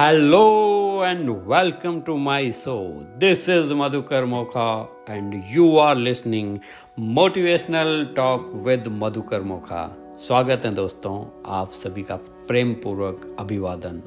Hello 0.00 1.04
and 1.04 1.28
welcome 1.46 1.98
to 2.00 2.14
my 2.16 2.50
show 2.52 2.74
this 3.18 3.48
is 3.48 3.72
Madhukar 3.74 4.24
Mokha 4.24 4.68
and 5.10 5.34
you 5.46 5.66
are 5.78 5.96
listening 5.96 6.56
motivational 7.16 8.06
talk 8.16 8.50
with 8.66 8.88
Madhukar 9.02 9.42
Mokha 9.42 9.82
स्वागत 10.20 10.64
है 10.64 10.72
दोस्तों 10.74 11.14
आप 11.56 11.72
सभी 11.72 12.02
का 12.02 12.16
प्रेम 12.48 12.72
पूर्वक 12.84 13.28
अभिवादन 13.40 14.00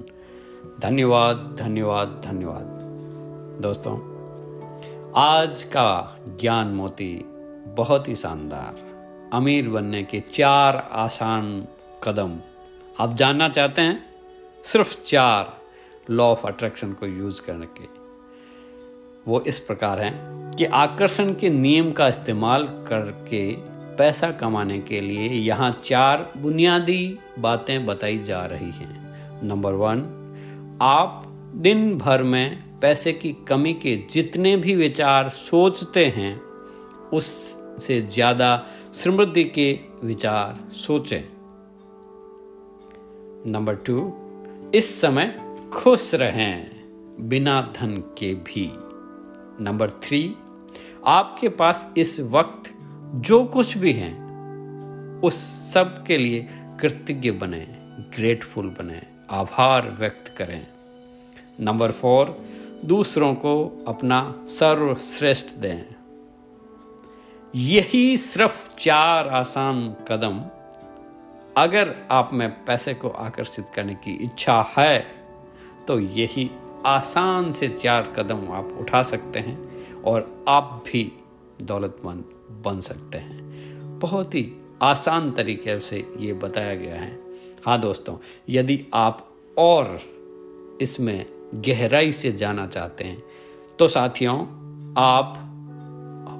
धन्यवाद 0.81 1.55
धन्यवाद 1.59 2.19
धन्यवाद 2.25 3.61
दोस्तों 3.61 3.97
आज 5.21 5.63
का 5.73 5.89
ज्ञान 6.41 6.75
मोती 6.75 7.13
बहुत 7.77 8.07
ही 8.07 8.15
शानदार 8.17 8.85
अमीर 9.35 9.69
बनने 9.69 10.03
के 10.03 10.19
चार 10.33 10.87
आसान 10.99 11.59
कदम 12.03 12.37
आप 12.99 13.13
जानना 13.15 13.49
चाहते 13.49 13.81
हैं 13.81 14.05
सिर्फ़ 14.63 15.01
चार 15.05 15.61
लॉ 16.09 16.23
ऑफ़ 16.23 16.47
अट्रैक्शन 16.47 16.93
को 16.93 17.05
यूज़ 17.05 17.41
करने 17.41 17.65
के 17.65 17.87
वो 19.27 19.39
इस 19.41 19.59
प्रकार 19.59 19.99
हैं 20.01 20.55
कि 20.57 20.65
आकर्षण 20.65 21.33
के 21.33 21.49
नियम 21.49 21.91
का 21.91 22.07
इस्तेमाल 22.07 22.67
करके 22.87 23.51
पैसा 23.97 24.31
कमाने 24.31 24.79
के 24.79 25.01
लिए 25.01 25.27
यहाँ 25.29 25.71
चार 25.83 26.31
बुनियादी 26.37 27.19
बातें 27.39 27.85
बताई 27.85 28.17
जा 28.23 28.45
रही 28.45 28.71
हैं। 28.71 29.47
नंबर 29.47 29.73
वन 29.73 29.99
आप 30.81 31.23
दिन 31.55 31.97
भर 31.97 32.23
में 32.23 32.63
पैसे 32.79 33.13
की 33.13 33.31
कमी 33.47 33.73
के 33.73 33.95
जितने 34.11 34.55
भी 34.57 34.75
विचार 34.75 35.29
सोचते 35.29 36.05
हैं, 36.05 36.41
उससे 37.09 38.01
ज़्यादा 38.01 38.65
समृद्धि 38.93 39.43
के 39.43 39.79
विचार 40.03 40.59
सोचें। 40.73 41.21
नंबर 43.51 43.75
टू 43.75 44.11
इस 44.75 45.01
समय 45.01 45.42
खुश 45.73 46.15
रहें 46.15 46.71
बिना 47.29 47.61
धन 47.61 47.97
के 47.97 48.33
भी। 48.33 48.73
नंबर 49.63 49.89
थ्री 49.89 50.35
आपके 51.05 51.49
पास 51.49 51.93
इस 51.97 52.19
वक्त 52.19 52.73
जो 53.15 53.45
कुछ 53.45 53.77
भी 53.77 53.93
है, 53.93 54.13
उस 55.19 55.33
सब 55.73 56.05
के 56.05 56.17
लिए 56.17 56.49
कृतज्ञ 56.79 57.31
बने 57.31 57.67
ग्रेटफुल 58.15 58.67
बने, 58.67 59.01
आभार 59.29 59.95
व्यक्त 59.99 60.35
करें। 60.37 60.67
नंबर 61.59 61.91
फोर 61.91 62.45
दूसरों 62.85 63.35
को 63.35 63.85
अपना 63.87 64.45
सर्वश्रेष्ठ 64.47 65.55
दें। 65.55 65.95
यही 67.55 68.17
सिर्फ़ 68.17 68.75
चार 68.75 69.27
आसान 69.27 69.95
कदम। 70.07 70.41
अगर 71.57 71.95
आप 72.11 72.29
में 72.33 72.65
पैसे 72.65 72.93
को 72.93 73.09
आकर्षित 73.09 73.65
करने 73.75 73.95
की 73.95 74.11
इच्छा 74.11 74.73
है 74.77 75.22
तो 75.87 75.99
यही 75.99 76.49
आसान 76.85 77.51
से 77.51 77.67
चार 77.69 78.13
कदम 78.15 78.47
आप 78.51 78.77
उठा 78.79 79.01
सकते 79.03 79.39
हैं 79.39 80.01
और 80.03 80.45
आप 80.47 80.83
भी 80.87 81.11
दौलतमंद 81.61 82.23
बन 82.65 82.79
सकते 82.81 83.17
हैं। 83.17 83.99
बहुत 83.99 84.35
ही 84.35 84.51
आसान 84.81 85.31
तरीके 85.31 85.79
से 85.79 86.05
ये 86.19 86.33
बताया 86.33 86.75
गया 86.75 86.95
है। 86.95 87.17
हाँ 87.65 87.79
दोस्तों, 87.81 88.17
यदि 88.49 88.79
आप 88.93 89.27
और 89.57 89.99
इसमें 90.81 91.25
गहराई 91.55 92.11
से 92.11 92.31
जाना 92.31 92.67
चाहते 92.67 93.03
हैं 93.03 93.23
तो 93.79 93.87
साथियों, 93.87 94.37
आप 94.97 95.39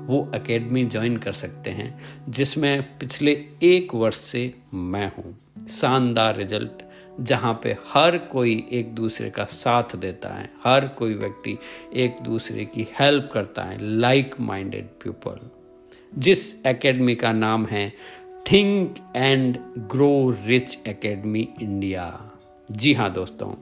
वो 0.08 0.32
एकेडमी 0.36 0.84
ज्वाइन 0.86 1.18
कर 1.18 1.32
सकते 1.34 1.70
हैं, 1.70 2.00
जिसमें 2.30 2.98
पिछले 3.00 3.32
एक 3.64 3.94
वर्ष 3.96 4.16
से 4.16 4.54
मैं 4.74 5.12
हूँ। 5.18 5.68
शानदार 5.72 6.36
रिज़ल्ट 6.36 6.83
जहाँ 7.20 7.54
पे 7.64 7.76
हर 7.88 8.18
कोई 8.18 8.56
एक 8.72 8.94
दूसरे 8.96 9.30
का 9.30 9.44
साथ 9.46 9.96
देता 9.96 10.30
है, 10.30 10.50
हर 10.64 10.88
कोई 10.88 11.14
व्यक्ति 11.14 11.58
एक 11.94 12.16
दूसरे 12.22 12.66
की 12.66 12.88
हेल्प 13.00 13.30
करता 13.34 13.64
है 13.64 13.78
लाइक 13.82 14.40
माइंडेड 14.40 14.88
पीपल 15.04 15.40
जिस 16.14 16.66
एकेडमी 16.66 17.16
का 17.16 17.32
नाम 17.32 17.66
है 17.66 17.90
think 18.52 18.96
and 19.16 19.58
grow 19.92 20.30
rich 20.46 20.78
academy 20.88 21.48
India 21.62 22.32
जी 22.72 22.94
हाँ 22.94 23.12
दोस्तों, 23.14 23.54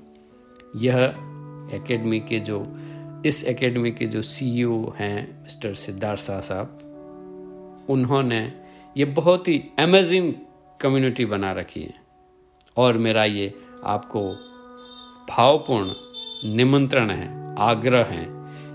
यह 0.75 0.97
एकेडमी 1.75 2.19
के 2.19 2.39
जो, 2.39 2.66
इस 3.25 3.44
एकेडमी 3.44 3.91
के 3.91 4.06
जो 4.06 4.22
सीईओ 4.22 4.83
e 4.85 4.95
हैं 4.95 5.41
मिस्टर 5.41 5.73
सिद्धार्थ 5.73 6.19
शाह 6.19 6.39
साहब, 6.39 6.78
उन्होंने 7.89 8.41
ये 8.97 9.06
बहुत 9.06 9.47
ही 9.47 9.63
अमेजिंग 9.79 10.33
कम्युनिटी 10.81 11.25
बना 11.25 11.51
रखी 11.51 11.81
है। 11.81 12.00
और 12.77 12.97
मेरा 12.97 13.23
ये 13.23 13.53
आपको 13.83 14.21
भावपूर्ण 15.29 15.91
निमंत्रण 16.55 17.09
है, 17.09 17.55
आग्रह 17.59 18.03
है 18.03 18.25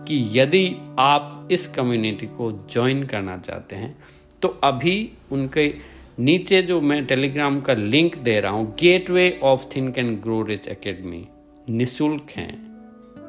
कि 0.05 0.41
यदि 0.41 0.77
आप 0.99 1.49
इस 1.51 1.67
कम्युनिटी 1.67 2.27
को 2.27 2.67
ज्वाइन 2.71 3.03
करना 3.07 3.39
चाहते 3.39 3.77
हैं 3.77 3.99
तो 4.43 4.49
अभी 4.49 5.13
उनके 5.33 5.75
नीचे 6.19 6.63
जो 6.63 6.81
मैं 6.81 7.07
टेलीग्राम 7.07 7.61
का 7.61 7.73
लिंक 7.73 8.17
दे 8.19 8.41
रहा 8.41 8.53
हूँ 8.53 8.75
gateway 9.11 9.41
of 9.43 9.65
think 9.77 9.99
and 9.99 10.21
grow 10.21 10.43
rich 10.43 10.69
academy 10.69 11.29
निःशुल्क 11.69 12.27
हैं 12.31 12.67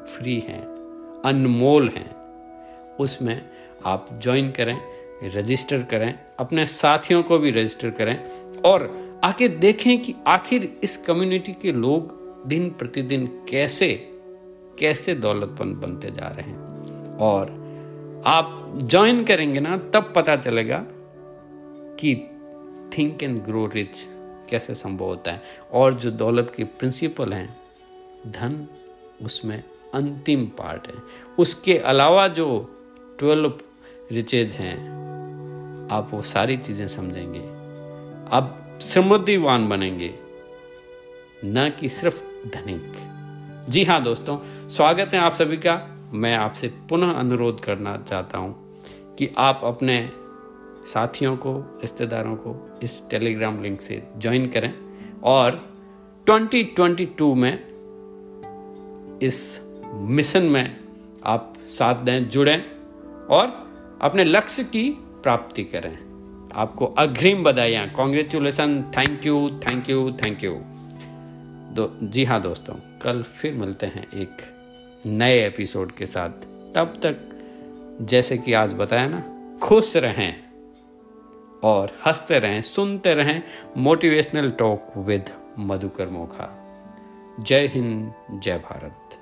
फ्री 0.04 0.40
हैं, 0.40 0.62
अनमोल 1.24 1.88
हैं, 1.88 2.10
उसमें 2.96 3.50
आप 3.86 4.06
ज्वाइन 4.22 4.50
करें 4.50 4.80
रजिस्टर 5.24 5.82
करें, 5.82 6.18
अपने 6.38 6.66
साथियों 6.66 7.22
को 7.22 7.38
भी 7.38 7.50
रजिस्टर 7.50 7.90
करें 7.90 8.24
और 8.62 9.07
आके 9.24 9.48
देखें 9.48 10.02
कि 10.02 10.14
आखिर 10.26 10.80
इस 10.82 10.96
कम्युनिटी 10.96 11.52
के 11.52 11.72
लोग 11.72 12.18
दिन 12.46 12.70
प्रतिदिन 12.70 13.26
कैसे 13.26 14.08
कैसे 14.78 15.14
दौलतमंद 15.14 15.76
बनते 15.76 16.10
जा 16.10 16.28
रहे 16.28 16.50
हैं। 16.50 16.58
और 17.16 17.58
आप 18.26 18.74
ज्वाइन 18.82 19.24
करेंगे 19.24 19.60
ना, 19.60 19.78
तब 19.78 20.12
पता 20.16 20.36
चलेगा 20.36 20.84
कि 22.00 22.14
थिंक 22.98 23.22
एंड 23.22 23.42
ग्रो 23.44 23.66
रिच 23.66 24.06
कैसे 24.50 24.74
संभव 24.74 25.04
होता 25.04 25.32
है। 25.32 25.42
और 25.72 25.94
जो 25.94 26.10
दौलत 26.10 26.52
के 26.56 26.64
प्रिंसिपल 26.64 27.32
हैं, 27.32 27.60
धन 28.26 28.66
उसमें 29.22 29.64
अंतिम 29.94 30.44
पार्ट 30.44 30.86
है। 30.86 30.94
उसके 31.38 31.78
अलावा 31.78 32.28
जो 32.28 32.74
ट्वेल्व 33.18 33.58
रिचेज 34.12 34.52
हैं, 34.52 34.78
आप 35.92 36.10
वो 36.14 36.22
सारी 36.22 36.56
चीज़ें 36.56 36.88
समझेंगे। 36.88 37.40
अब 38.36 38.64
समृद्धिवान 38.80 39.68
बनेंगे, 39.68 40.14
न 41.44 41.72
कि 41.80 41.88
सिर्फ़ 41.88 42.22
धनिक। 42.48 43.66
जी 43.68 43.84
हाँ 43.84 44.02
दोस्तों, 44.02 44.68
स्वागत 44.68 45.14
है 45.14 45.20
आप 45.20 45.32
सभी 45.32 45.56
का। 45.56 45.96
मैं 46.12 46.36
आपसे 46.36 46.68
पुनः 46.68 47.12
अनुरोध 47.12 47.60
करना 47.60 47.96
चाहता 47.96 48.38
हूँ 48.38 48.76
कि 49.18 49.34
आप 49.38 49.60
अपने 49.64 50.10
साथियों 50.86 51.36
को, 51.36 51.58
रिश्तेदारों 51.58 52.36
को 52.36 52.78
इस 52.82 53.10
टेलीग्राम 53.10 53.62
लिंक 53.62 53.80
से 53.80 54.02
ज्वाइन 54.18 54.48
करें 54.48 54.74
और 55.24 55.74
2022 56.26 57.34
में 57.34 57.58
इस 59.22 59.62
मिशन 59.92 60.42
में 60.42 60.76
आप 61.24 61.54
साथ 61.66 61.94
दें, 61.94 62.28
जुड़ें 62.28 62.64
और 63.30 63.46
अपने 64.02 64.24
लक्ष्य 64.24 64.64
की 64.64 64.90
प्राप्ति 65.22 65.64
करें। 65.64 66.07
आपको 66.54 66.86
अग्रिम 66.98 67.44
बधाइयाँ। 67.44 67.88
Congratulation 67.88 68.82
thank 68.96 69.26
you 69.26 69.48
thank 69.50 69.90
you 69.90 70.10
thank 70.12 70.44
you 70.44 70.52
दो, 71.74 71.90
जी 72.02 72.24
हाँ 72.24 72.40
दोस्तों, 72.40 72.74
कल 73.02 73.22
फिर 73.22 73.54
मिलते 73.54 73.86
हैं 73.86 74.06
एक 74.12 74.36
नए 75.06 75.46
एपिसोड 75.46 75.92
के 75.92 76.06
साथ। 76.06 76.46
तब 76.74 76.98
तक 77.04 77.24
जैसे 78.02 78.38
कि 78.38 78.52
आज 78.52 78.74
बताया 78.74 79.06
ना, 79.06 79.22
खुश 79.62 79.96
रहें 79.96 80.34
और 81.64 81.96
हँसते 82.06 82.38
रहें, 82.38 82.62
सुनते 82.62 83.14
रहें 83.14 83.42
motivational 83.76 84.50
talk 84.50 84.92
with 84.96 85.30
Madhukar 85.58 86.08
Mokha. 86.08 86.54
जय 87.40 87.66
हिंद, 87.66 88.12
जय 88.32 88.58
भारत। 88.58 89.18